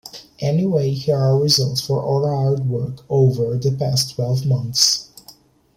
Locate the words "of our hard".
1.87-2.61